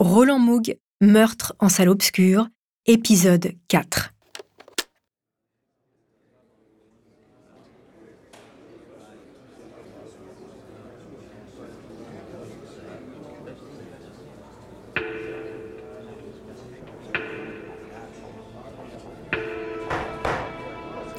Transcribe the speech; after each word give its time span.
Roland 0.00 0.38
Moog, 0.38 0.78
Meurtre 1.00 1.54
en 1.58 1.68
salle 1.68 1.88
obscure, 1.88 2.46
épisode 2.86 3.50
4. 3.66 4.12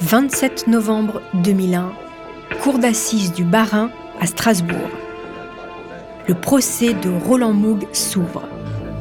27 0.00 0.68
novembre 0.68 1.20
2001, 1.44 1.92
cour 2.62 2.78
d'assises 2.78 3.34
du 3.34 3.44
Barin 3.44 3.90
à 4.20 4.26
Strasbourg. 4.26 4.88
Le 6.26 6.34
procès 6.34 6.94
de 6.94 7.10
Roland 7.10 7.52
Moog 7.52 7.86
s'ouvre. 7.92 8.48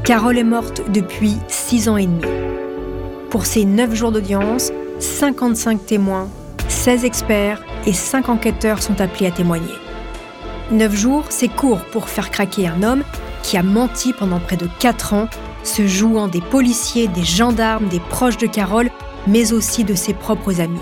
Carole 0.03 0.39
est 0.39 0.43
morte 0.43 0.81
depuis 0.91 1.37
six 1.47 1.87
ans 1.87 1.97
et 1.97 2.07
demi. 2.07 2.23
Pour 3.29 3.45
ces 3.45 3.65
neuf 3.65 3.93
jours 3.93 4.11
d'audience, 4.11 4.71
55 4.99 5.85
témoins, 5.85 6.27
16 6.67 7.05
experts 7.05 7.63
et 7.85 7.93
5 7.93 8.29
enquêteurs 8.29 8.81
sont 8.81 9.01
appelés 9.01 9.27
à 9.27 9.31
témoigner. 9.31 9.75
Neuf 10.71 10.95
jours, 10.95 11.25
c'est 11.29 11.47
court 11.47 11.81
pour 11.91 12.09
faire 12.09 12.31
craquer 12.31 12.67
un 12.67 12.81
homme 12.81 13.03
qui 13.43 13.57
a 13.57 13.63
menti 13.63 14.13
pendant 14.13 14.39
près 14.39 14.57
de 14.57 14.67
4 14.79 15.13
ans, 15.13 15.27
se 15.63 15.85
jouant 15.85 16.27
des 16.27 16.41
policiers, 16.41 17.07
des 17.07 17.23
gendarmes, 17.23 17.87
des 17.87 17.99
proches 17.99 18.37
de 18.37 18.47
Carole, 18.47 18.89
mais 19.27 19.53
aussi 19.53 19.83
de 19.83 19.93
ses 19.93 20.13
propres 20.13 20.59
amis. 20.59 20.79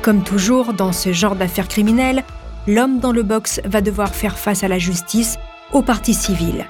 Comme 0.00 0.22
toujours 0.22 0.72
dans 0.72 0.92
ce 0.92 1.12
genre 1.12 1.36
d'affaires 1.36 1.68
criminelles, 1.68 2.24
l'homme 2.66 3.00
dans 3.00 3.12
le 3.12 3.22
box 3.22 3.60
va 3.64 3.82
devoir 3.82 4.14
faire 4.14 4.38
face 4.38 4.64
à 4.64 4.68
la 4.68 4.78
justice, 4.78 5.36
au 5.72 5.82
parti 5.82 6.14
civil. 6.14 6.66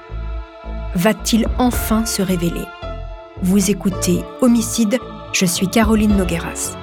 Va-t-il 0.95 1.47
enfin 1.57 2.05
se 2.05 2.21
révéler? 2.21 2.65
Vous 3.41 3.71
écoutez 3.71 4.23
Homicide, 4.41 4.99
je 5.33 5.45
suis 5.45 5.67
Caroline 5.67 6.15
Nogueras. 6.15 6.77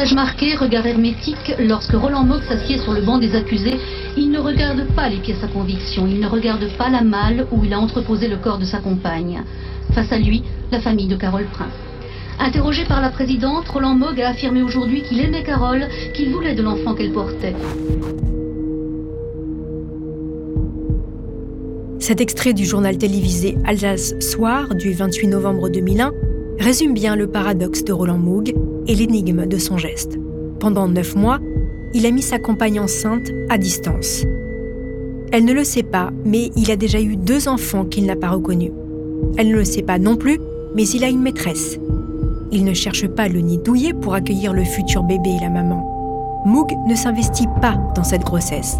Visage 0.00 0.14
marqué, 0.14 0.56
regard 0.56 0.86
hermétique, 0.86 1.54
lorsque 1.58 1.92
Roland 1.92 2.24
Mock 2.24 2.42
s'assied 2.48 2.78
sur 2.78 2.94
le 2.94 3.02
banc 3.02 3.18
des 3.18 3.34
accusés, 3.34 3.76
il 4.16 4.30
ne 4.30 4.38
regarde 4.38 4.86
pas 4.96 5.10
les 5.10 5.18
pièces 5.18 5.44
à 5.44 5.46
conviction, 5.46 6.06
il 6.06 6.20
ne 6.20 6.26
regarde 6.26 6.66
pas 6.78 6.88
la 6.88 7.02
malle 7.02 7.46
où 7.52 7.62
il 7.66 7.74
a 7.74 7.78
entreposé 7.78 8.26
le 8.26 8.38
corps 8.38 8.56
de 8.56 8.64
sa 8.64 8.78
compagne. 8.78 9.42
Face 9.92 10.10
à 10.10 10.18
lui, 10.18 10.42
la 10.72 10.80
famille 10.80 11.06
de 11.06 11.16
Carole 11.16 11.44
Prince. 11.52 11.74
Interrogé 12.38 12.86
par 12.86 13.02
la 13.02 13.10
présidente, 13.10 13.68
Roland 13.68 13.94
Mogg 13.94 14.18
a 14.22 14.30
affirmé 14.30 14.62
aujourd'hui 14.62 15.02
qu'il 15.02 15.20
aimait 15.20 15.42
Carole, 15.42 15.86
qu'il 16.14 16.30
voulait 16.30 16.54
de 16.54 16.62
l'enfant 16.62 16.94
qu'elle 16.94 17.12
portait. 17.12 17.54
Cet 21.98 22.22
extrait 22.22 22.54
du 22.54 22.64
journal 22.64 22.96
télévisé 22.96 23.58
Alsace 23.66 24.18
Soir 24.20 24.74
du 24.74 24.94
28 24.94 25.28
novembre 25.28 25.68
2001 25.68 26.29
résume 26.60 26.92
bien 26.92 27.16
le 27.16 27.26
paradoxe 27.26 27.84
de 27.84 27.92
Roland 27.92 28.18
Moog 28.18 28.54
et 28.86 28.94
l'énigme 28.94 29.46
de 29.46 29.58
son 29.58 29.78
geste. 29.78 30.18
Pendant 30.60 30.88
neuf 30.88 31.16
mois, 31.16 31.38
il 31.94 32.04
a 32.04 32.10
mis 32.10 32.22
sa 32.22 32.38
compagne 32.38 32.78
enceinte 32.78 33.30
à 33.48 33.56
distance. 33.56 34.24
Elle 35.32 35.46
ne 35.46 35.54
le 35.54 35.64
sait 35.64 35.82
pas, 35.82 36.10
mais 36.24 36.50
il 36.56 36.70
a 36.70 36.76
déjà 36.76 37.00
eu 37.00 37.16
deux 37.16 37.48
enfants 37.48 37.86
qu'il 37.86 38.04
n'a 38.04 38.16
pas 38.16 38.28
reconnus. 38.28 38.72
Elle 39.38 39.48
ne 39.48 39.56
le 39.56 39.64
sait 39.64 39.82
pas 39.82 39.98
non 39.98 40.16
plus, 40.16 40.38
mais 40.74 40.86
il 40.86 41.02
a 41.02 41.08
une 41.08 41.22
maîtresse. 41.22 41.78
Il 42.52 42.64
ne 42.64 42.74
cherche 42.74 43.08
pas 43.08 43.28
le 43.28 43.40
nid 43.40 43.58
douillet 43.58 43.94
pour 43.94 44.14
accueillir 44.14 44.52
le 44.52 44.64
futur 44.64 45.02
bébé 45.02 45.30
et 45.30 45.40
la 45.40 45.50
maman. 45.50 46.42
Moog 46.44 46.72
ne 46.86 46.94
s'investit 46.94 47.48
pas 47.62 47.78
dans 47.94 48.04
cette 48.04 48.24
grossesse. 48.24 48.76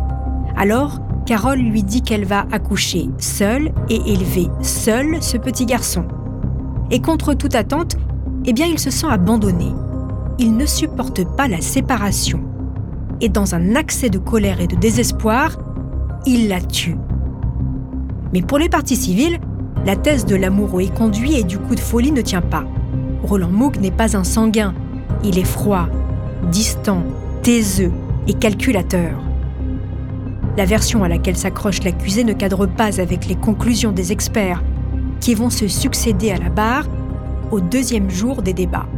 Alors, 0.56 0.98
Carole 1.24 1.60
lui 1.60 1.82
dit 1.82 2.02
qu'elle 2.02 2.24
va 2.24 2.46
accoucher 2.52 3.08
seule 3.18 3.70
et 3.88 4.00
élever 4.06 4.48
seule 4.60 5.22
ce 5.22 5.38
petit 5.38 5.64
garçon. 5.64 6.04
Et 6.90 7.00
contre 7.00 7.34
toute 7.34 7.54
attente, 7.54 7.96
eh 8.46 8.52
bien, 8.52 8.66
il 8.66 8.78
se 8.78 8.90
sent 8.90 9.06
abandonné. 9.08 9.72
Il 10.38 10.56
ne 10.56 10.66
supporte 10.66 11.24
pas 11.36 11.46
la 11.46 11.60
séparation. 11.60 12.42
Et 13.20 13.28
dans 13.28 13.54
un 13.54 13.76
accès 13.76 14.10
de 14.10 14.18
colère 14.18 14.60
et 14.60 14.66
de 14.66 14.76
désespoir, 14.76 15.58
il 16.26 16.48
la 16.48 16.60
tue. 16.60 16.96
Mais 18.32 18.42
pour 18.42 18.58
les 18.58 18.68
parties 18.68 18.96
civiles, 18.96 19.38
la 19.86 19.96
thèse 19.96 20.26
de 20.26 20.34
l'amoureux 20.34 20.82
est 20.82 20.94
conduit 20.94 21.34
et 21.34 21.44
du 21.44 21.58
coup 21.58 21.74
de 21.74 21.80
folie 21.80 22.12
ne 22.12 22.22
tient 22.22 22.42
pas. 22.42 22.64
Roland 23.22 23.50
Moog 23.50 23.78
n'est 23.80 23.90
pas 23.90 24.16
un 24.16 24.24
sanguin. 24.24 24.74
Il 25.22 25.38
est 25.38 25.44
froid, 25.44 25.88
distant, 26.50 27.02
taiseux 27.42 27.92
et 28.26 28.34
calculateur. 28.34 29.20
La 30.56 30.64
version 30.64 31.04
à 31.04 31.08
laquelle 31.08 31.36
s'accroche 31.36 31.82
l'accusé 31.84 32.24
ne 32.24 32.32
cadre 32.32 32.66
pas 32.66 33.00
avec 33.00 33.26
les 33.26 33.36
conclusions 33.36 33.92
des 33.92 34.12
experts 34.12 34.62
qui 35.20 35.34
vont 35.34 35.50
se 35.50 35.68
succéder 35.68 36.30
à 36.30 36.38
la 36.38 36.48
barre 36.48 36.88
au 37.50 37.60
deuxième 37.60 38.10
jour 38.10 38.42
des 38.42 38.54
débats. 38.54 38.88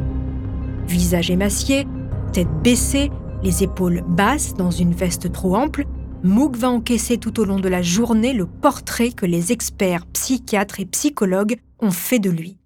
Visage 0.87 1.31
émacié, 1.31 1.87
tête 2.33 2.49
baissée, 2.63 3.11
les 3.43 3.63
épaules 3.63 4.05
basses 4.07 4.55
dans 4.55 4.71
une 4.71 4.93
veste 4.93 5.33
trop 5.33 5.57
ample, 5.57 5.87
Moog 6.23 6.57
va 6.57 6.71
encaisser 6.71 7.19
tout 7.19 7.41
au 7.41 7.45
long 7.45 7.59
de 7.59 7.69
la 7.69 7.83
journée 7.83 8.33
le 8.33 8.47
portrait 8.47 9.11
que 9.11 9.27
les 9.27 9.51
experts 9.51 10.07
psychiatres 10.07 10.79
et 10.79 10.87
psychologues 10.87 11.57
ont 11.81 11.91
fait 11.91 12.21
de 12.21 12.31
lui. 12.31 12.57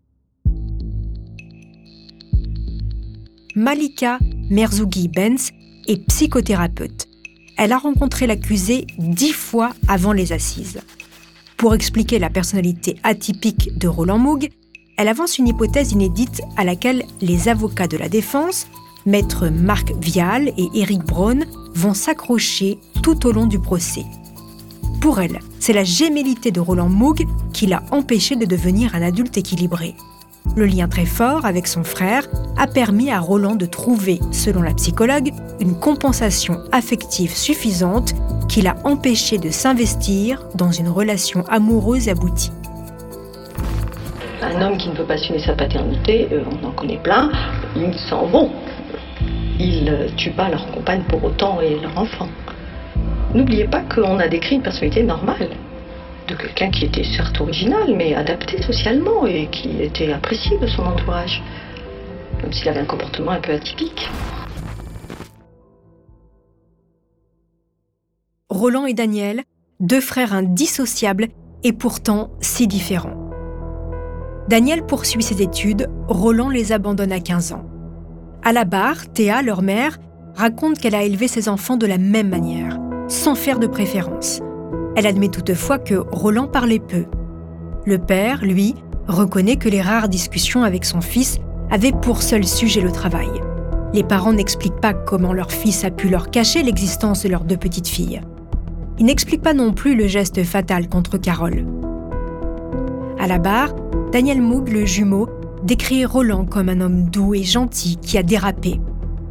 Malika 3.55 4.19
Merzougi-Benz 4.51 5.53
est 5.87 6.07
psychothérapeute. 6.09 7.07
Elle 7.57 7.73
a 7.73 7.79
rencontré 7.79 8.27
l'accusé 8.27 8.87
dix 8.99 9.33
fois 9.33 9.73
avant 9.89 10.13
les 10.13 10.33
assises. 10.35 10.81
Pour 11.57 11.75
expliquer 11.75 12.19
la 12.19 12.29
personnalité 12.29 12.97
atypique 13.03 13.79
de 13.79 13.89
Roland 13.89 14.19
Moog, 14.19 14.51
elle 14.99 15.09
avance 15.09 15.39
une 15.39 15.49
hypothèse 15.49 15.93
inédite 15.93 16.43
à 16.57 16.65
laquelle 16.65 17.05
les 17.23 17.49
avocats 17.49 17.87
de 17.87 17.97
la 17.97 18.11
défense, 18.11 18.67
maître 19.07 19.49
Marc 19.49 19.93
Vial 19.99 20.49
et 20.59 20.69
Eric 20.75 21.03
Braun, 21.05 21.47
vont 21.75 21.95
s'accrocher 21.95 22.79
tout 23.03 23.27
au 23.27 23.33
long 23.33 23.47
du 23.47 23.59
procès. 23.59 24.05
Pour 25.01 25.21
elle, 25.21 25.41
c'est 25.59 25.73
la 25.73 25.85
gémellité 25.85 26.51
de 26.51 26.61
Roland 26.61 26.91
Moog 26.91 27.27
qui 27.55 27.67
l'a 27.67 27.83
empêché 27.91 28.37
de 28.37 28.45
devenir 28.45 28.95
un 28.95 29.03
adulte 29.03 29.39
équilibré. 29.39 29.95
Le 30.57 30.67
lien 30.67 30.89
très 30.89 31.07
fort 31.07 31.47
avec 31.47 31.67
son 31.67 31.85
frère 31.85 32.29
a 32.57 32.67
permis 32.67 33.11
à 33.11 33.19
Roland 33.19 33.57
de 33.57 33.67
trouver, 33.67 34.21
selon 34.31 34.63
la 34.63 34.75
psychologue, 34.75 35.33
une 35.61 35.79
compensation 35.79 36.61
affective 36.71 37.35
suffisante 37.35 38.15
qui 38.49 38.63
l'a 38.63 38.77
empêché 38.85 39.39
de 39.39 39.51
s'investir 39.51 40.43
dans 40.55 40.71
une 40.71 40.89
relation 40.89 41.45
amoureuse 41.49 42.09
aboutie. 42.09 42.53
Un 44.43 44.63
homme 44.63 44.77
qui 44.77 44.89
ne 44.89 44.95
veut 44.95 45.05
pas 45.05 45.15
assumer 45.15 45.39
sa 45.39 45.55
paternité, 45.55 46.29
euh, 46.33 46.43
on 46.63 46.67
en 46.67 46.71
connaît 46.73 46.99
plein, 46.99 47.31
ils 47.75 47.99
s'en 48.09 48.27
vont. 48.27 48.51
Ils 49.59 49.85
ne 49.85 50.09
tuent 50.17 50.33
pas 50.33 50.49
leur 50.49 50.71
compagne 50.71 51.03
pour 51.09 51.25
autant 51.25 51.61
et 51.61 51.79
leur 51.81 51.97
enfant. 51.99 52.29
N'oubliez 53.35 53.65
pas 53.65 53.81
qu'on 53.81 54.19
a 54.19 54.29
décrit 54.29 54.57
une 54.57 54.63
personnalité 54.63 55.03
normale 55.03 55.51
de 56.29 56.35
quelqu'un 56.35 56.71
qui 56.71 56.85
était 56.85 57.05
certes 57.05 57.41
original, 57.41 57.95
mais 57.95 58.15
adapté 58.15 58.63
socialement 58.63 59.27
et 59.27 59.47
qui 59.47 59.81
était 59.83 60.13
apprécié 60.13 60.59
de 60.59 60.67
son 60.67 60.83
entourage, 60.83 61.43
même 62.43 62.53
s'il 62.53 62.69
avait 62.69 62.81
un 62.81 62.87
comportement 62.87 63.33
un 63.33 63.41
peu 63.41 63.53
atypique. 63.53 64.09
Roland 68.49 68.87
et 68.87 68.95
Daniel, 68.95 69.43
deux 69.81 70.01
frères 70.01 70.33
indissociables 70.33 71.27
et 71.65 71.73
pourtant 71.73 72.31
si 72.41 72.69
différents. 72.69 73.29
Daniel 74.49 74.87
poursuit 74.87 75.25
ses 75.25 75.43
études, 75.43 75.91
Roland 76.07 76.49
les 76.49 76.71
abandonne 76.71 77.11
à 77.11 77.19
15 77.19 77.53
ans. 77.53 77.67
À 78.45 78.53
la 78.53 78.65
barre, 78.65 79.13
Théa, 79.13 79.43
leur 79.43 79.63
mère, 79.63 79.99
raconte 80.37 80.79
qu'elle 80.79 80.95
a 80.95 81.03
élevé 81.03 81.27
ses 81.27 81.49
enfants 81.49 81.77
de 81.77 81.87
la 81.87 81.99
même 81.99 82.29
manière, 82.29 82.79
sans 83.09 83.35
faire 83.35 83.59
de 83.59 83.67
préférence. 83.67 84.41
Elle 84.95 85.09
admet 85.09 85.29
toutefois 85.29 85.81
que 85.81 85.97
Roland 85.97 86.47
parlait 86.47 86.79
peu. 86.79 87.07
Le 87.85 87.99
père, 87.99 88.45
lui, 88.45 88.77
reconnaît 89.09 89.57
que 89.57 89.69
les 89.69 89.83
rares 89.83 90.09
discussions 90.09 90.63
avec 90.63 90.85
son 90.85 91.01
fils 91.01 91.41
avaient 91.71 91.91
pour 91.91 92.23
seul 92.23 92.47
sujet 92.47 92.81
le 92.81 92.93
travail. 92.93 93.29
Les 93.93 94.05
parents 94.05 94.33
n'expliquent 94.33 94.81
pas 94.81 94.95
comment 94.95 95.33
leur 95.33 95.51
fils 95.51 95.85
a 95.85 95.91
pu 95.91 96.09
leur 96.09 96.31
cacher 96.31 96.63
l'existence 96.63 97.25
de 97.25 97.29
leurs 97.29 97.45
deux 97.45 97.57
petites 97.57 97.89
filles. 97.89 98.21
Ils 98.99 99.05
n'expliquent 99.05 99.43
pas 99.43 99.55
non 99.55 99.73
plus 99.73 99.95
le 99.95 100.07
geste 100.07 100.43
fatal 100.43 100.89
contre 100.89 101.19
Carole. 101.19 101.67
À 103.19 103.27
la 103.27 103.39
barre, 103.39 103.75
Daniel 104.13 104.41
Moog, 104.41 104.69
le 104.71 104.87
jumeau, 104.87 105.29
décrit 105.63 106.05
Roland 106.05 106.47
comme 106.47 106.69
un 106.69 106.81
homme 106.81 107.11
doux 107.11 107.35
et 107.35 107.43
gentil 107.43 107.97
qui 107.97 108.17
a 108.17 108.23
dérapé. 108.23 108.81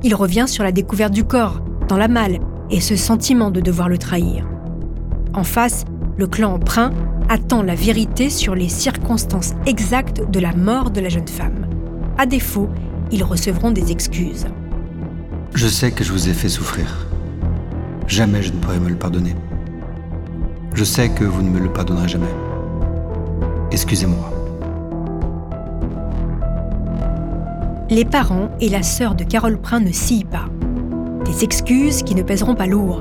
Il 0.04 0.14
revient 0.14 0.46
sur 0.48 0.64
la 0.64 0.72
découverte 0.72 1.14
du 1.14 1.24
corps, 1.24 1.62
dans 1.88 1.98
la 1.98 2.08
malle, 2.08 2.40
et 2.70 2.80
ce 2.80 2.96
sentiment 2.96 3.52
de 3.52 3.62
devoir 3.62 3.90
le 3.90 3.98
trahir. 3.98 4.48
En 5.34 5.44
face, 5.44 5.86
le 6.18 6.28
clan 6.28 6.54
emprunt 6.54 6.92
attend 7.30 7.64
la 7.64 7.76
vérité 7.76 8.30
sur 8.30 8.54
les 8.54 8.70
circonstances 8.70 9.54
exactes 9.66 10.30
de 10.30 10.40
la 10.40 10.54
mort 10.54 10.92
de 10.92 11.02
la 11.02 11.10
jeune 11.10 11.28
femme. 11.28 11.68
À 12.18 12.26
défaut, 12.26 12.70
ils 13.12 13.24
recevront 13.24 13.72
des 13.72 13.92
excuses. 13.92 14.46
Je 15.54 15.68
sais 15.68 15.92
que 15.92 16.04
je 16.04 16.12
vous 16.12 16.30
ai 16.30 16.34
fait 16.34 16.50
souffrir. 16.50 17.08
Jamais 18.08 18.44
je 18.44 18.52
ne 18.52 18.58
pourrai 18.58 18.80
me 18.80 18.90
le 18.90 18.96
pardonner. 18.96 19.36
Je 20.76 20.84
sais 20.84 21.08
que 21.08 21.24
vous 21.24 21.42
ne 21.42 21.50
me 21.50 21.60
le 21.60 21.72
pardonnerez 21.72 22.10
jamais. 22.10 22.36
Excusez-moi. 23.72 24.30
Les 27.90 28.04
parents 28.04 28.50
et 28.60 28.68
la 28.68 28.84
sœur 28.84 29.16
de 29.16 29.24
Carole 29.24 29.58
Prin 29.58 29.80
ne 29.80 29.94
sillent 29.94 30.26
pas. 30.26 30.50
Des 31.24 31.46
excuses 31.46 32.04
qui 32.04 32.14
ne 32.14 32.24
pèseront 32.24 32.56
pas 32.56 32.66
lourd. 32.66 33.00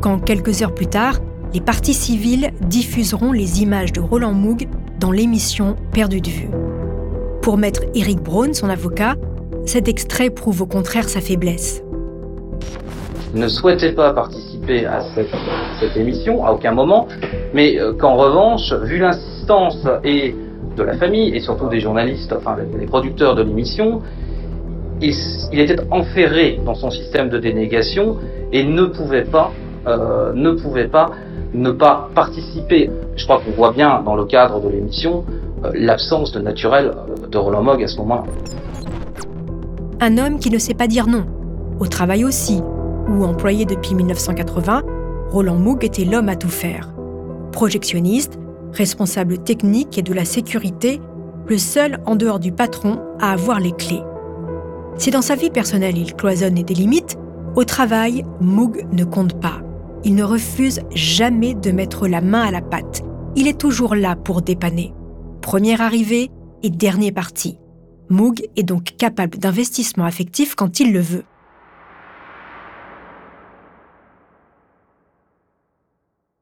Quand 0.00 0.18
quelques 0.18 0.62
heures 0.62 0.74
plus 0.74 0.88
tard, 0.88 1.20
les 1.54 1.60
partis 1.60 1.94
civils 1.94 2.50
diffuseront 2.62 3.30
les 3.30 3.62
images 3.62 3.92
de 3.92 4.00
Roland 4.00 4.34
Moog 4.34 4.66
dans 4.98 5.12
l'émission 5.12 5.76
Perdu 5.92 6.20
de 6.20 6.28
vue. 6.28 6.50
Pour 7.40 7.56
maître 7.56 7.82
Eric 7.94 8.20
Braun, 8.20 8.52
son 8.52 8.68
avocat, 8.68 9.14
cet 9.64 9.86
extrait 9.86 10.30
prouve 10.30 10.62
au 10.62 10.66
contraire 10.66 11.08
sa 11.08 11.20
faiblesse. 11.20 11.84
Ne 13.32 13.46
souhaitait 13.46 13.92
pas 13.92 14.12
participer 14.12 14.55
à 14.68 15.00
cette, 15.14 15.96
émission 15.96 16.44
à 16.44 16.52
aucun 16.52 16.72
moment, 16.72 17.06
mais 17.54 17.78
euh, 17.78 17.92
qu'en 17.92 18.16
revanche, 18.16 18.72
vu 18.84 18.98
l'insistance 18.98 19.78
et 20.02 20.34
de 20.76 20.82
la 20.82 20.96
famille 20.96 21.34
et 21.34 21.40
surtout 21.40 21.68
des 21.68 21.80
journalistes, 21.80 22.34
enfin 22.36 22.56
les 22.78 22.86
producteurs 22.86 23.34
de 23.34 23.42
l'émission, 23.42 24.02
il, 25.00 25.14
était 25.60 25.80
enferré 25.90 26.60
dans 26.64 26.74
son 26.74 26.90
système 26.90 27.28
de 27.28 27.38
dénégation 27.38 28.16
et 28.52 28.64
ne 28.64 28.84
pouvait 28.86 29.24
pas, 29.24 29.52
euh, 29.86 30.32
ne 30.34 30.52
pouvait 30.52 30.88
pas 30.88 31.10
ne 31.54 31.70
pas 31.70 32.10
participer. 32.14 32.90
Je 33.16 33.24
crois 33.24 33.40
qu'on 33.40 33.52
voit 33.52 33.72
bien 33.72 34.02
dans 34.04 34.14
le 34.14 34.24
cadre 34.24 34.60
de 34.60 34.68
l'émission 34.68 35.24
euh, 35.64 35.70
l'absence 35.74 36.32
de 36.32 36.40
naturel 36.40 36.92
de 37.30 37.38
Roland 37.38 37.62
Mogg 37.62 37.82
à 37.82 37.88
ce 37.88 37.96
moment-là. 37.98 38.24
Un 40.00 40.18
homme 40.18 40.38
qui 40.38 40.50
ne 40.50 40.58
sait 40.58 40.74
pas 40.74 40.86
dire 40.86 41.06
non, 41.06 41.24
au 41.80 41.86
travail 41.86 42.24
aussi, 42.24 42.60
où 43.08 43.24
employé 43.24 43.64
depuis 43.64 43.94
1980, 43.94 44.82
Roland 45.30 45.56
Moog 45.56 45.84
était 45.84 46.04
l'homme 46.04 46.28
à 46.28 46.36
tout 46.36 46.48
faire. 46.48 46.94
Projectionniste, 47.52 48.38
responsable 48.72 49.38
technique 49.38 49.98
et 49.98 50.02
de 50.02 50.12
la 50.12 50.24
sécurité, 50.24 51.00
le 51.46 51.58
seul 51.58 51.98
en 52.06 52.16
dehors 52.16 52.40
du 52.40 52.52
patron 52.52 53.00
à 53.20 53.32
avoir 53.32 53.60
les 53.60 53.72
clés. 53.72 54.02
Si 54.98 55.10
dans 55.10 55.22
sa 55.22 55.36
vie 55.36 55.50
personnelle 55.50 55.98
il 55.98 56.14
cloisonne 56.14 56.58
et 56.58 56.64
délimite, 56.64 57.16
au 57.54 57.64
travail, 57.64 58.24
Moog 58.40 58.86
ne 58.92 59.04
compte 59.04 59.40
pas. 59.40 59.62
Il 60.04 60.14
ne 60.14 60.24
refuse 60.24 60.80
jamais 60.94 61.54
de 61.54 61.70
mettre 61.70 62.06
la 62.06 62.20
main 62.20 62.42
à 62.42 62.50
la 62.50 62.60
pâte. 62.60 63.02
Il 63.34 63.48
est 63.48 63.58
toujours 63.58 63.94
là 63.94 64.14
pour 64.14 64.42
dépanner. 64.42 64.94
Premier 65.40 65.80
arrivé 65.80 66.30
et 66.62 66.70
dernier 66.70 67.12
parti. 67.12 67.58
Moog 68.08 68.46
est 68.56 68.62
donc 68.62 68.94
capable 68.96 69.38
d'investissement 69.38 70.04
affectif 70.04 70.54
quand 70.54 70.80
il 70.80 70.92
le 70.92 71.00
veut. 71.00 71.24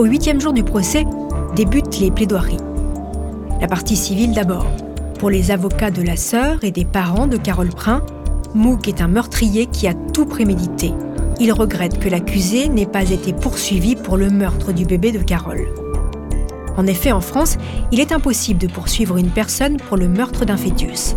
Au 0.00 0.06
huitième 0.06 0.40
jour 0.40 0.54
du 0.54 0.64
procès, 0.64 1.04
débutent 1.54 2.00
les 2.00 2.10
plaidoiries. 2.10 2.56
La 3.60 3.66
partie 3.66 3.96
civile 3.96 4.32
d'abord. 4.32 4.64
Pour 5.18 5.28
les 5.28 5.50
avocats 5.50 5.90
de 5.90 6.00
la 6.00 6.16
sœur 6.16 6.64
et 6.64 6.70
des 6.70 6.86
parents 6.86 7.26
de 7.26 7.36
Carole 7.36 7.68
Prin, 7.68 8.02
Mouk 8.54 8.88
est 8.88 9.02
un 9.02 9.08
meurtrier 9.08 9.66
qui 9.66 9.86
a 9.86 9.92
tout 9.92 10.24
prémédité. 10.24 10.94
Il 11.38 11.52
regrette 11.52 12.00
que 12.00 12.08
l'accusé 12.08 12.70
n'ait 12.70 12.86
pas 12.86 13.10
été 13.10 13.34
poursuivi 13.34 13.94
pour 13.94 14.16
le 14.16 14.30
meurtre 14.30 14.72
du 14.72 14.86
bébé 14.86 15.12
de 15.12 15.18
Carole. 15.18 15.68
En 16.78 16.86
effet, 16.86 17.12
en 17.12 17.20
France, 17.20 17.58
il 17.92 18.00
est 18.00 18.12
impossible 18.12 18.58
de 18.58 18.68
poursuivre 18.68 19.18
une 19.18 19.28
personne 19.28 19.76
pour 19.76 19.98
le 19.98 20.08
meurtre 20.08 20.46
d'un 20.46 20.56
fœtus. 20.56 21.14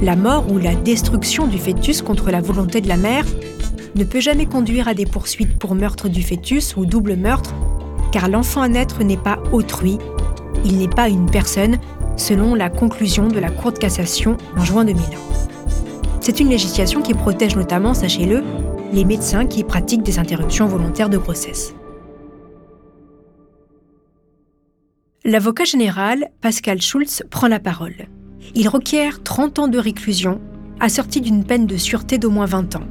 La 0.00 0.14
mort 0.14 0.52
ou 0.52 0.58
la 0.58 0.76
destruction 0.76 1.48
du 1.48 1.58
fœtus 1.58 2.00
contre 2.00 2.30
la 2.30 2.40
volonté 2.40 2.80
de 2.80 2.86
la 2.86 2.96
mère 2.96 3.26
ne 3.96 4.04
peut 4.04 4.20
jamais 4.20 4.46
conduire 4.46 4.86
à 4.86 4.94
des 4.94 5.04
poursuites 5.04 5.58
pour 5.58 5.74
meurtre 5.74 6.08
du 6.08 6.22
fœtus 6.22 6.76
ou 6.76 6.86
double 6.86 7.16
meurtre, 7.16 7.52
car 8.14 8.28
l'enfant 8.28 8.62
à 8.62 8.68
naître 8.68 9.02
n'est 9.02 9.16
pas 9.16 9.40
autrui, 9.50 9.98
il 10.64 10.78
n'est 10.78 10.86
pas 10.86 11.08
une 11.08 11.28
personne, 11.28 11.78
selon 12.16 12.54
la 12.54 12.70
conclusion 12.70 13.26
de 13.26 13.40
la 13.40 13.50
Cour 13.50 13.72
de 13.72 13.78
cassation 13.78 14.36
en 14.56 14.64
juin 14.64 14.84
2001. 14.84 15.04
C'est 16.20 16.38
une 16.38 16.48
législation 16.48 17.02
qui 17.02 17.12
protège 17.12 17.56
notamment, 17.56 17.92
sachez-le, 17.92 18.44
les 18.92 19.04
médecins 19.04 19.46
qui 19.46 19.64
pratiquent 19.64 20.04
des 20.04 20.20
interruptions 20.20 20.68
volontaires 20.68 21.08
de 21.08 21.18
grossesse. 21.18 21.74
L'avocat 25.24 25.64
général, 25.64 26.30
Pascal 26.40 26.80
Schulz, 26.80 27.24
prend 27.30 27.48
la 27.48 27.58
parole. 27.58 28.06
Il 28.54 28.68
requiert 28.68 29.24
30 29.24 29.58
ans 29.58 29.68
de 29.68 29.78
réclusion, 29.78 30.40
assorti 30.78 31.20
d'une 31.20 31.42
peine 31.42 31.66
de 31.66 31.76
sûreté 31.76 32.18
d'au 32.18 32.30
moins 32.30 32.46
20 32.46 32.76
ans. 32.76 32.86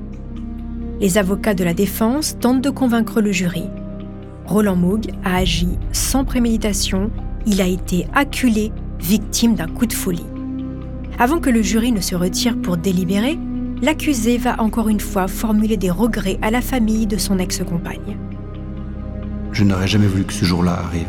Les 0.99 1.17
avocats 1.17 1.53
de 1.53 1.63
la 1.63 1.73
défense 1.73 2.37
tentent 2.41 2.61
de 2.61 2.69
convaincre 2.69 3.21
le 3.21 3.31
jury. 3.31 3.69
Roland 4.45 4.75
Moog 4.75 5.11
a 5.23 5.37
agi 5.37 5.69
sans 5.91 6.25
préméditation, 6.25 7.11
il 7.45 7.61
a 7.61 7.67
été 7.67 8.07
acculé 8.13 8.71
victime 8.99 9.55
d'un 9.55 9.67
coup 9.67 9.85
de 9.85 9.93
folie. 9.93 10.25
Avant 11.19 11.39
que 11.39 11.49
le 11.49 11.61
jury 11.61 11.91
ne 11.91 12.01
se 12.01 12.15
retire 12.15 12.57
pour 12.61 12.77
délibérer, 12.77 13.37
l'accusé 13.81 14.37
va 14.37 14.61
encore 14.61 14.89
une 14.89 14.99
fois 14.99 15.27
formuler 15.27 15.77
des 15.77 15.91
regrets 15.91 16.39
à 16.41 16.51
la 16.51 16.61
famille 16.61 17.07
de 17.07 17.17
son 17.17 17.39
ex-compagne. 17.39 18.17
Je 19.51 19.63
n'aurais 19.63 19.87
jamais 19.87 20.07
voulu 20.07 20.23
que 20.23 20.33
ce 20.33 20.45
jour-là 20.45 20.73
arrive. 20.73 21.07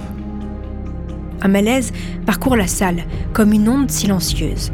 Un 1.40 1.48
malaise 1.48 1.92
parcourt 2.26 2.56
la 2.56 2.66
salle 2.66 3.04
comme 3.32 3.52
une 3.52 3.68
onde 3.68 3.90
silencieuse. 3.90 4.70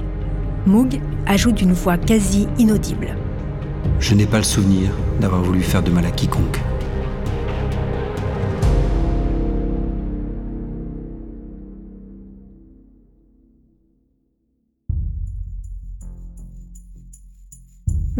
Moog 0.66 1.00
ajoute 1.26 1.54
d'une 1.54 1.72
voix 1.72 1.96
quasi 1.96 2.46
inaudible. 2.58 3.16
Je 3.98 4.14
n'ai 4.14 4.26
pas 4.26 4.38
le 4.38 4.44
souvenir 4.44 4.90
d'avoir 5.20 5.42
voulu 5.42 5.60
faire 5.60 5.82
de 5.82 5.90
mal 5.90 6.06
à 6.06 6.10
quiconque. 6.10 6.60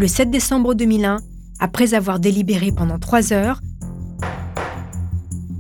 Le 0.00 0.08
7 0.08 0.30
décembre 0.30 0.72
2001, 0.72 1.18
après 1.58 1.92
avoir 1.92 2.20
délibéré 2.20 2.72
pendant 2.72 2.98
trois 2.98 3.34
heures, 3.34 3.60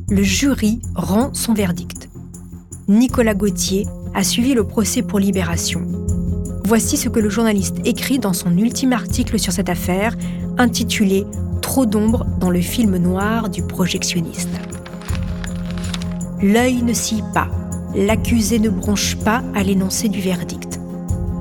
le 0.08 0.22
jury 0.22 0.80
rend 0.94 1.34
son 1.34 1.52
verdict. 1.52 2.08
Nicolas 2.88 3.34
Gauthier 3.34 3.86
a 4.14 4.24
suivi 4.24 4.54
le 4.54 4.64
procès 4.64 5.02
pour 5.02 5.18
libération. 5.18 5.82
Voici 6.64 6.96
ce 6.96 7.10
que 7.10 7.20
le 7.20 7.28
journaliste 7.28 7.76
écrit 7.84 8.18
dans 8.18 8.32
son 8.32 8.56
ultime 8.56 8.94
article 8.94 9.38
sur 9.38 9.52
cette 9.52 9.68
affaire, 9.68 10.16
intitulé 10.56 11.26
trop 11.60 11.84
d'ombre 11.84 12.24
dans 12.38 12.48
le 12.48 12.62
film 12.62 12.96
noir 12.96 13.50
du 13.50 13.62
projectionniste. 13.62 14.48
L'œil 16.40 16.80
ne 16.80 16.94
scie 16.94 17.22
pas, 17.34 17.50
l'accusé 17.94 18.58
ne 18.58 18.70
bronche 18.70 19.16
pas 19.16 19.42
à 19.54 19.62
l'énoncé 19.62 20.08
du 20.08 20.22
verdict. 20.22 20.69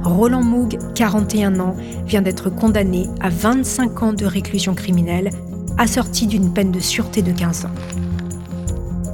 Roland 0.03 0.43
Moog, 0.43 0.77
41 0.95 1.59
ans, 1.59 1.75
vient 2.05 2.21
d'être 2.21 2.49
condamné 2.49 3.07
à 3.19 3.29
25 3.29 4.03
ans 4.03 4.13
de 4.13 4.25
réclusion 4.25 4.73
criminelle, 4.73 5.29
assorti 5.77 6.27
d'une 6.27 6.53
peine 6.53 6.71
de 6.71 6.79
sûreté 6.79 7.21
de 7.21 7.31
15 7.31 7.65
ans. 7.65 7.75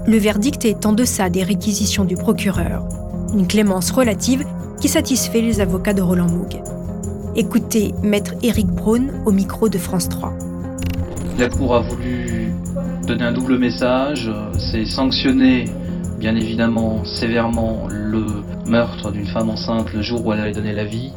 Le 0.07 0.17
verdict 0.17 0.65
est 0.65 0.85
en 0.85 0.93
deçà 0.93 1.29
des 1.29 1.43
réquisitions 1.43 2.05
du 2.05 2.15
procureur, 2.15 2.87
une 3.33 3.47
clémence 3.47 3.91
relative 3.91 4.45
qui 4.79 4.87
satisfait 4.87 5.41
les 5.41 5.61
avocats 5.61 5.93
de 5.93 6.01
Roland 6.01 6.29
Moog. 6.29 6.61
Écoutez 7.35 7.93
Maître 8.03 8.35
Éric 8.43 8.67
Braun 8.67 9.07
au 9.25 9.31
micro 9.31 9.67
de 9.67 9.77
France 9.77 10.07
3. 10.09 10.33
La 11.39 11.49
Cour 11.49 11.75
a 11.75 11.81
voulu 11.81 12.53
donner 13.07 13.23
un 13.23 13.33
double 13.33 13.57
message, 13.57 14.31
c'est 14.57 14.85
sanctionner 14.85 15.65
bien 16.19 16.35
évidemment 16.35 17.03
sévèrement 17.03 17.87
le 17.89 18.25
meurtre 18.65 19.11
d'une 19.11 19.27
femme 19.27 19.49
enceinte 19.49 19.93
le 19.93 20.01
jour 20.01 20.25
où 20.25 20.33
elle 20.33 20.39
allait 20.39 20.53
donner 20.53 20.73
la 20.73 20.85
vie, 20.85 21.11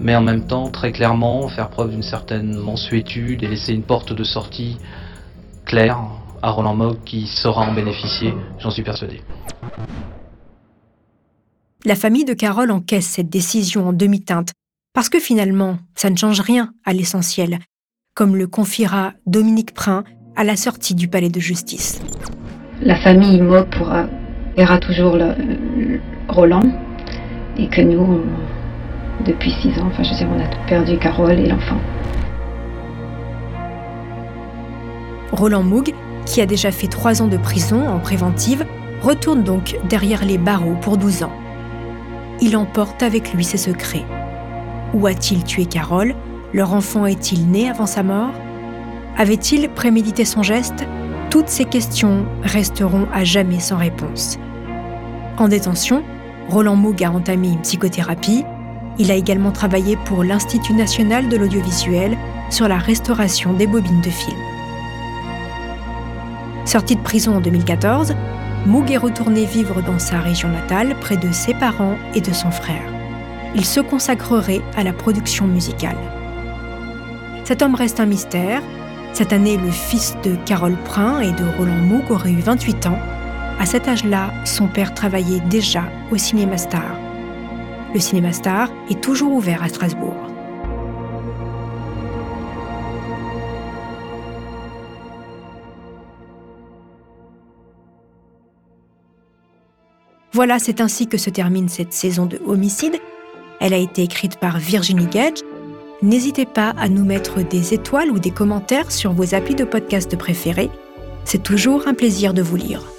mais 0.00 0.16
en 0.16 0.22
même 0.22 0.46
temps 0.46 0.70
très 0.70 0.92
clairement 0.92 1.48
faire 1.48 1.70
preuve 1.70 1.90
d'une 1.90 2.02
certaine 2.02 2.56
mansuétude 2.56 3.42
et 3.42 3.48
laisser 3.48 3.72
une 3.72 3.82
porte 3.82 4.12
de 4.12 4.24
sortie 4.24 4.78
claire 5.66 6.00
à 6.42 6.50
Roland 6.50 6.74
Mogg 6.74 6.98
qui 7.04 7.26
saura 7.26 7.62
en 7.62 7.74
bénéficier, 7.74 8.34
j'en 8.58 8.70
suis 8.70 8.82
persuadé. 8.82 9.20
La 11.84 11.94
famille 11.94 12.24
de 12.24 12.34
Carole 12.34 12.70
encaisse 12.70 13.06
cette 13.06 13.30
décision 13.30 13.88
en 13.88 13.92
demi-teinte, 13.92 14.52
parce 14.92 15.08
que 15.08 15.20
finalement, 15.20 15.78
ça 15.94 16.10
ne 16.10 16.16
change 16.16 16.40
rien 16.40 16.72
à 16.84 16.92
l'essentiel, 16.92 17.58
comme 18.14 18.36
le 18.36 18.46
confiera 18.46 19.12
Dominique 19.26 19.72
Prin 19.72 20.04
à 20.36 20.44
la 20.44 20.56
sortie 20.56 20.94
du 20.94 21.08
palais 21.08 21.30
de 21.30 21.40
justice. 21.40 22.00
La 22.82 22.96
famille 22.96 23.40
Mogg 23.40 23.68
pourra, 23.70 24.06
verra 24.60 24.78
toujours 24.78 25.16
Roland, 26.28 26.60
et 27.56 27.66
que 27.68 27.80
nous, 27.80 28.20
depuis 29.24 29.52
six 29.62 29.70
ans, 29.80 29.86
enfin 29.86 30.02
je 30.02 30.14
dire, 30.14 30.28
on 30.30 30.38
a 30.38 30.66
perdu 30.68 30.98
Carole 30.98 31.38
et 31.38 31.48
l'enfant. 31.48 31.78
Roland 35.32 35.62
Moog 35.62 35.94
qui 36.26 36.42
a 36.42 36.46
déjà 36.46 36.70
fait 36.70 36.88
trois 36.88 37.22
ans 37.22 37.26
de 37.26 37.38
prison 37.38 37.88
en 37.88 38.00
préventive, 38.00 38.66
retourne 39.00 39.42
donc 39.42 39.78
derrière 39.88 40.26
les 40.26 40.36
barreaux 40.36 40.76
pour 40.82 40.98
12 40.98 41.22
ans. 41.22 41.32
Il 42.42 42.54
emporte 42.54 43.02
avec 43.02 43.32
lui 43.32 43.44
ses 43.44 43.56
secrets. 43.56 44.04
Où 44.92 45.06
a-t-il 45.06 45.42
tué 45.42 45.64
Carole? 45.64 46.14
Leur 46.52 46.74
enfant 46.74 47.06
est-il 47.06 47.50
né 47.50 47.70
avant 47.70 47.86
sa 47.86 48.02
mort? 48.02 48.34
Avait-il 49.16 49.70
prémédité 49.70 50.26
son 50.26 50.42
geste? 50.42 50.86
Toutes 51.30 51.48
ces 51.48 51.64
questions 51.64 52.26
resteront 52.42 53.06
à 53.14 53.24
jamais 53.24 53.60
sans 53.60 53.78
réponse. 53.78 54.38
En 55.40 55.48
détention, 55.48 56.04
Roland 56.50 56.76
Moog 56.76 57.02
a 57.02 57.10
entamé 57.10 57.48
une 57.48 57.62
psychothérapie. 57.62 58.44
Il 58.98 59.10
a 59.10 59.14
également 59.14 59.52
travaillé 59.52 59.96
pour 60.04 60.22
l'Institut 60.22 60.74
national 60.74 61.30
de 61.30 61.36
l'audiovisuel 61.38 62.18
sur 62.50 62.68
la 62.68 62.76
restauration 62.76 63.54
des 63.54 63.66
bobines 63.66 64.02
de 64.02 64.10
films. 64.10 64.36
Sorti 66.66 66.94
de 66.94 67.00
prison 67.00 67.36
en 67.36 67.40
2014, 67.40 68.14
Moog 68.66 68.90
est 68.90 68.98
retourné 68.98 69.46
vivre 69.46 69.80
dans 69.80 69.98
sa 69.98 70.18
région 70.18 70.50
natale 70.50 70.94
près 71.00 71.16
de 71.16 71.32
ses 71.32 71.54
parents 71.54 71.96
et 72.14 72.20
de 72.20 72.34
son 72.34 72.50
frère. 72.50 72.92
Il 73.54 73.64
se 73.64 73.80
consacrerait 73.80 74.60
à 74.76 74.84
la 74.84 74.92
production 74.92 75.46
musicale. 75.46 75.96
Cet 77.44 77.62
homme 77.62 77.76
reste 77.76 77.98
un 77.98 78.06
mystère. 78.06 78.60
Cette 79.14 79.32
année, 79.32 79.56
le 79.56 79.70
fils 79.70 80.18
de 80.22 80.36
Carole 80.44 80.76
Prin 80.84 81.20
et 81.20 81.32
de 81.32 81.44
Roland 81.56 81.82
Moog 81.82 82.10
aurait 82.10 82.30
eu 82.30 82.40
28 82.40 82.86
ans. 82.88 82.98
À 83.60 83.66
cet 83.66 83.88
âge-là, 83.88 84.32
son 84.46 84.68
père 84.68 84.94
travaillait 84.94 85.40
déjà 85.50 85.84
au 86.10 86.16
Cinéma 86.16 86.56
Star. 86.56 86.96
Le 87.92 88.00
Cinéma 88.00 88.32
Star 88.32 88.70
est 88.88 89.02
toujours 89.02 89.32
ouvert 89.32 89.62
à 89.62 89.68
Strasbourg. 89.68 90.16
Voilà, 100.32 100.58
c'est 100.58 100.80
ainsi 100.80 101.06
que 101.06 101.18
se 101.18 101.28
termine 101.28 101.68
cette 101.68 101.92
saison 101.92 102.24
de 102.24 102.40
Homicide. 102.46 102.96
Elle 103.60 103.74
a 103.74 103.76
été 103.76 104.02
écrite 104.02 104.36
par 104.36 104.56
Virginie 104.56 105.04
Gage. 105.04 105.40
N'hésitez 106.00 106.46
pas 106.46 106.72
à 106.78 106.88
nous 106.88 107.04
mettre 107.04 107.42
des 107.46 107.74
étoiles 107.74 108.10
ou 108.10 108.18
des 108.18 108.30
commentaires 108.30 108.90
sur 108.90 109.12
vos 109.12 109.34
applis 109.34 109.54
de 109.54 109.64
podcast 109.64 110.16
préférés. 110.16 110.70
C'est 111.26 111.42
toujours 111.42 111.86
un 111.88 111.92
plaisir 111.92 112.32
de 112.32 112.40
vous 112.40 112.56
lire. 112.56 112.90